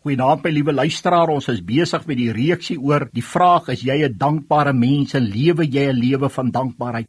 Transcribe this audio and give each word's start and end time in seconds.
Goeienaand 0.00 0.40
my 0.46 0.48
liewe 0.48 0.72
luisteraar, 0.72 1.28
ons 1.28 1.50
is 1.52 1.58
besig 1.60 2.06
met 2.08 2.16
die 2.16 2.30
reeksie 2.32 2.78
oor 2.80 3.02
die 3.12 3.20
vraag 3.20 3.66
is 3.74 3.82
jy 3.84 3.98
'n 4.06 4.16
dankbare 4.16 4.72
mens 4.72 5.12
en 5.14 5.26
lewe 5.28 5.66
jy 5.68 5.90
'n 5.92 6.00
lewe 6.00 6.30
van 6.30 6.50
dankbaarheid? 6.50 7.06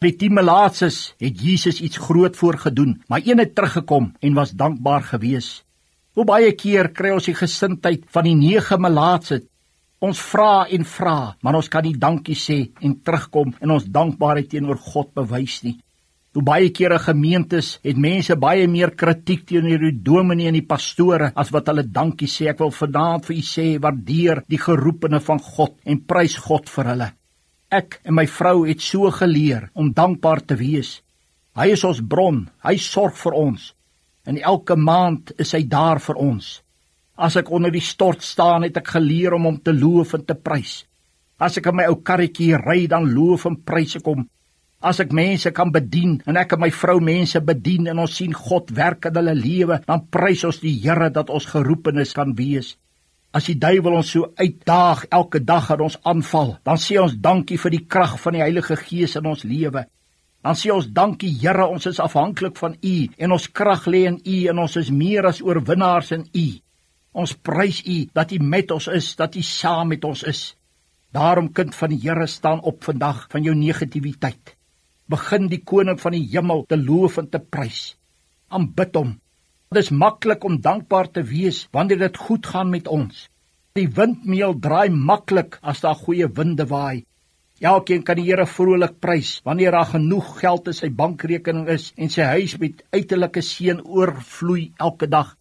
Die 0.00 0.28
Melaatses 0.28 1.14
het 1.18 1.40
Jesus 1.40 1.80
iets 1.80 1.96
groot 1.96 2.36
voorgedoen, 2.36 3.00
maar 3.08 3.22
een 3.24 3.38
het 3.38 3.54
teruggekom 3.54 4.12
en 4.20 4.34
was 4.34 4.50
dankbaar 4.50 5.02
gewees. 5.02 5.64
Hoe 6.14 6.24
baie 6.24 6.52
keer 6.52 6.92
kry 6.92 7.14
ons 7.14 7.24
die 7.24 7.34
gesindheid 7.34 8.04
van 8.12 8.24
die 8.24 8.36
nege 8.36 8.76
Melaatse. 8.78 9.40
Ons 10.00 10.20
vra 10.20 10.66
en 10.68 10.84
vra, 10.84 11.36
maar 11.40 11.54
ons 11.54 11.68
kan 11.68 11.82
nie 11.82 11.96
dankie 11.96 12.36
sê 12.36 12.72
en 12.82 13.00
terugkom 13.00 13.54
en 13.60 13.70
ons 13.70 13.84
dankbaarheid 13.84 14.50
teenoor 14.50 14.76
God 14.76 15.14
bewys 15.14 15.62
nie. 15.62 15.78
Hoe 16.34 16.42
baie 16.42 16.72
kere 16.74 16.96
gemeentes 16.98 17.76
het 17.86 17.98
mense 18.00 18.34
baie 18.42 18.64
meer 18.66 18.90
kritiek 18.98 19.44
teenoor 19.46 19.84
die 19.84 20.00
dominee 20.02 20.48
en 20.50 20.56
die 20.58 20.66
pastore 20.66 21.28
as 21.38 21.52
wat 21.54 21.68
hulle 21.70 21.84
dankie 21.86 22.26
sê. 22.26 22.48
Ek 22.50 22.58
wil 22.58 22.72
vanaand 22.74 23.28
vir 23.28 23.36
u 23.36 23.44
sê 23.46 23.66
waardeer 23.84 24.40
die 24.50 24.58
geroepene 24.58 25.20
van 25.22 25.38
God 25.38 25.76
en 25.86 26.02
prys 26.02 26.34
God 26.42 26.66
vir 26.72 26.90
hulle. 26.90 27.08
Ek 27.70 28.00
en 28.02 28.18
my 28.18 28.26
vrou 28.26 28.64
het 28.66 28.82
so 28.82 29.14
geleer 29.14 29.68
om 29.78 29.94
dankbaar 29.94 30.42
te 30.42 30.58
wees. 30.58 30.96
Hy 31.54 31.68
is 31.76 31.86
ons 31.86 32.02
bron, 32.02 32.42
hy 32.66 32.74
sorg 32.82 33.14
vir 33.22 33.38
ons. 33.38 33.70
En 34.26 34.34
elke 34.34 34.74
maand 34.74 35.30
is 35.38 35.54
hy 35.54 35.62
daar 35.70 36.02
vir 36.02 36.18
ons. 36.18 36.52
As 37.14 37.38
ek 37.38 37.54
onder 37.54 37.70
die 37.70 37.86
stort 37.94 38.26
staan, 38.26 38.66
het 38.66 38.82
ek 38.82 38.96
geleer 38.96 39.38
om 39.38 39.46
hom 39.52 39.62
te 39.62 39.70
loof 39.70 40.18
en 40.18 40.26
te 40.26 40.34
prys. 40.34 40.80
As 41.38 41.62
ek 41.62 41.70
in 41.70 41.78
my 41.78 41.86
ou 41.92 42.00
karretjie 42.02 42.58
ry, 42.58 42.88
dan 42.90 43.06
loof 43.14 43.46
en 43.46 43.62
prys 43.62 44.00
ek 44.02 44.10
hom 44.10 44.26
As 44.84 44.98
ek 45.00 45.14
mense 45.16 45.48
kan 45.56 45.70
bedien 45.72 46.18
en 46.28 46.36
ek 46.36 46.50
en 46.52 46.60
my 46.60 46.68
vrou 46.76 46.98
mense 47.00 47.40
bedien 47.40 47.86
en 47.88 48.02
ons 48.02 48.16
sien 48.20 48.34
God 48.36 48.68
werk 48.76 49.06
in 49.08 49.14
hulle 49.16 49.32
lewe, 49.38 49.78
dan 49.86 50.02
prys 50.12 50.42
ons 50.44 50.58
die 50.60 50.74
Here 50.82 51.06
dat 51.08 51.30
ons 51.32 51.46
geroepenes 51.48 52.10
kan 52.12 52.34
wees. 52.36 52.74
As 53.32 53.46
die 53.48 53.56
duiwel 53.56 53.94
ons 53.96 54.10
so 54.12 54.28
uitdaag 54.36 55.06
elke 55.08 55.40
dag 55.40 55.70
en 55.72 55.86
ons 55.86 55.96
aanval, 56.04 56.58
dan 56.68 56.76
sê 56.82 56.98
ons 57.00 57.14
dankie 57.16 57.56
vir 57.62 57.72
die 57.72 57.80
krag 57.94 58.18
van 58.20 58.36
die 58.36 58.42
Heilige 58.42 58.76
Gees 58.76 59.16
in 59.16 59.28
ons 59.30 59.46
lewe. 59.48 59.86
Dan 60.44 60.58
sê 60.60 60.68
ons 60.74 60.90
dankie 60.98 61.32
Here, 61.32 61.64
ons 61.64 61.88
is 61.88 62.00
afhanklik 62.04 62.60
van 62.60 62.76
U 62.76 62.96
en 63.16 63.34
ons 63.38 63.46
krag 63.60 63.86
lê 63.88 64.02
in 64.10 64.18
U 64.20 64.36
en 64.52 64.60
ons 64.66 64.76
is 64.82 64.90
meer 64.92 65.24
as 65.30 65.40
oorwinnaars 65.40 66.12
in 66.18 66.26
U. 66.28 66.44
Ons 67.24 67.32
prys 67.32 67.80
U 67.88 67.96
dat 68.12 68.36
U 68.36 68.42
met 68.44 68.76
ons 68.76 68.90
is, 68.92 69.08
dat 69.16 69.32
U 69.32 69.46
saam 69.48 69.94
met 69.94 70.04
ons 70.04 70.26
is. 70.28 70.42
Daarom 71.16 71.48
kind 71.56 71.72
van 71.72 71.94
die 71.94 72.02
Here 72.04 72.28
staan 72.28 72.60
op 72.60 72.84
vandag 72.84 73.24
van 73.32 73.48
jou 73.48 73.56
negativiteit 73.56 74.52
begin 75.10 75.48
die 75.52 75.60
koning 75.60 75.98
van 76.00 76.16
die 76.16 76.24
hemel 76.32 76.64
te 76.68 76.78
loof 76.80 77.18
en 77.20 77.28
te 77.30 77.38
prys. 77.38 77.94
Aanbid 78.48 78.96
hom. 78.96 79.14
Dit 79.74 79.84
is 79.84 79.90
maklik 79.90 80.44
om 80.44 80.60
dankbaar 80.62 81.10
te 81.12 81.24
wees 81.26 81.64
wanneer 81.72 81.98
dit 82.06 82.20
goed 82.26 82.46
gaan 82.46 82.70
met 82.70 82.88
ons. 82.88 83.28
Die 83.74 83.88
windmeel 83.90 84.54
draai 84.62 84.88
maklik 84.94 85.58
as 85.62 85.82
daar 85.82 85.98
goeie 85.98 86.28
winde 86.30 86.66
waai. 86.70 87.04
Elkeen 87.64 88.02
kan 88.06 88.18
die 88.18 88.26
Here 88.28 88.46
vrolik 88.46 89.00
prys 89.00 89.40
wanneer 89.44 89.74
daar 89.74 89.90
genoeg 89.92 90.28
geld 90.40 90.68
in 90.70 90.76
sy 90.78 90.90
bankrekening 90.90 91.68
is 91.74 91.92
en 91.96 92.10
sy 92.10 92.26
huis 92.36 92.56
met 92.62 92.84
uiterlike 92.94 93.42
seën 93.42 93.82
oorvloei 93.82 94.72
elke 94.78 95.08
dag. 95.10 95.36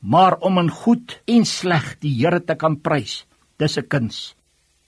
Maar 0.00 0.38
om 0.46 0.58
in 0.58 0.70
goed 0.70 1.18
en 1.26 1.46
sleg 1.46 1.96
die 2.02 2.14
Here 2.18 2.40
te 2.40 2.54
kan 2.54 2.80
prys, 2.80 3.24
dis 3.58 3.78
'n 3.78 3.88
kuns. 3.88 4.34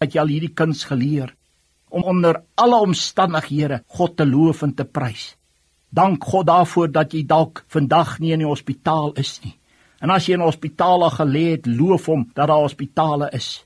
Het 0.01 0.15
jy 0.15 0.21
al 0.21 0.33
hierdie 0.35 0.55
kuns 0.55 0.85
geleer? 0.85 1.35
Om 1.89 2.03
onder 2.03 2.43
alle 2.55 2.81
omstandighede 2.81 3.83
God 3.87 4.17
te 4.17 4.27
loof 4.27 4.63
en 4.63 4.75
te 4.75 4.85
prys. 4.85 5.37
Dank 5.89 6.25
God 6.25 6.47
daarvoor 6.47 6.91
dat 6.93 7.13
jy 7.13 7.25
dalk 7.27 7.65
vandag 7.73 8.19
nie 8.19 8.33
in 8.33 8.45
die 8.45 8.49
hospitaal 8.49 9.15
is 9.17 9.39
nie. 9.45 9.55
En 10.01 10.11
as 10.15 10.27
jy 10.27 10.35
in 10.35 10.41
'n 10.41 10.51
hospitaal 10.51 11.11
gelê 11.11 11.51
het, 11.57 11.67
loof 11.67 12.07
hom 12.07 12.31
dat 12.35 12.49
daar 12.49 12.63
hospitale 12.63 13.31
is. 13.33 13.65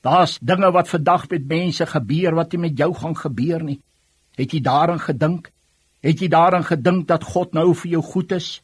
Daar's 0.00 0.38
dinge 0.40 0.70
wat 0.70 0.88
vandag 0.88 1.28
met 1.28 1.46
mense 1.48 1.86
gebeur 1.86 2.34
wat 2.34 2.52
nie 2.52 2.60
met 2.60 2.78
jou 2.78 2.94
gaan 2.94 3.16
gebeur 3.16 3.62
nie. 3.62 3.80
Het 4.36 4.52
jy 4.52 4.60
daaraan 4.60 5.00
gedink? 5.00 5.50
Het 6.00 6.20
jy 6.20 6.28
daaraan 6.28 6.64
gedink 6.64 7.08
dat 7.08 7.24
God 7.24 7.52
nou 7.52 7.74
vir 7.74 7.90
jou 7.90 8.02
goed 8.02 8.32
is? 8.32 8.62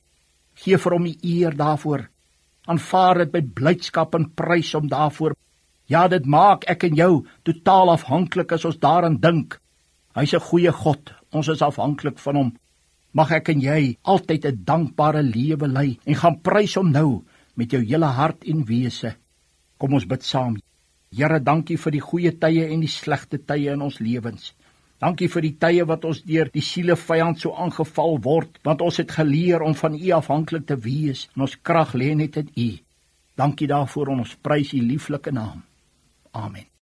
Gee 0.55 0.79
vir 0.79 0.93
hom 0.93 1.05
die 1.05 1.19
eer 1.23 1.57
daarvoor. 1.57 2.09
Aanvaar 2.67 3.19
dit 3.19 3.33
met 3.33 3.55
blydskap 3.55 4.15
en 4.15 4.31
prys 4.35 4.73
hom 4.73 4.89
daarvoor. 4.89 5.37
Ja, 5.91 6.07
dit 6.07 6.27
maak 6.27 6.69
ek 6.71 6.85
en 6.87 6.95
jou 6.95 7.13
totaal 7.43 7.91
afhanklik 7.97 8.53
as 8.55 8.65
ons 8.69 8.79
daaraan 8.79 9.17
dink. 9.19 9.57
Hy's 10.15 10.35
'n 10.35 10.47
goeie 10.51 10.73
God. 10.73 11.11
Ons 11.33 11.49
is 11.49 11.63
afhanklik 11.63 12.19
van 12.19 12.37
hom. 12.37 12.51
Mag 13.13 13.33
ek 13.33 13.49
en 13.49 13.61
jy 13.61 13.97
altyd 14.03 14.45
'n 14.47 14.63
dankbare 14.65 15.23
lewe 15.23 15.67
lei 15.67 15.99
en 16.07 16.15
gaan 16.15 16.41
prys 16.41 16.75
hom 16.75 16.93
nou 16.93 17.25
met 17.57 17.71
jou 17.73 17.83
hele 17.83 18.07
hart 18.07 18.45
en 18.45 18.65
wese. 18.65 19.17
Kom 19.79 19.95
ons 19.95 20.07
bid 20.07 20.23
saam. 20.23 20.57
Here, 21.11 21.41
dankie 21.41 21.77
vir 21.77 21.93
die 21.93 22.01
goeie 22.01 22.33
tye 22.39 22.71
en 22.71 22.81
die 22.81 22.89
slegte 22.89 23.39
tye 23.39 23.73
in 23.73 23.83
ons 23.83 23.99
lewens. 23.99 24.55
Dankie 25.01 25.29
vir 25.29 25.43
die 25.43 25.57
tye 25.59 25.85
wat 25.85 26.05
ons 26.05 26.23
deur 26.23 26.51
die 26.53 26.63
siele 26.63 26.97
vyand 26.97 27.41
so 27.41 27.53
aangeval 27.53 28.21
word, 28.23 28.61
want 28.63 28.81
ons 28.81 28.97
het 28.97 29.11
geleer 29.11 29.63
om 29.63 29.75
van 29.75 29.95
U 29.95 30.11
afhanklik 30.13 30.67
te 30.67 30.77
wees 30.77 31.29
en 31.35 31.43
ons 31.43 31.57
krag 31.63 31.95
lê 31.95 32.15
net 32.15 32.37
in 32.37 32.51
U. 32.57 32.79
Dankie 33.37 33.67
daarvoor 33.67 34.09
en 34.09 34.21
ons 34.21 34.37
prys 34.37 34.73
U 34.73 34.81
lieflike 34.81 35.33
naam. 35.33 35.70
Amen. 36.35 36.67